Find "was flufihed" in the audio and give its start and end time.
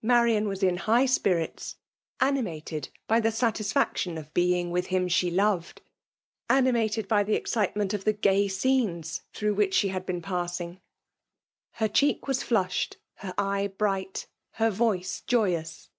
12.26-12.96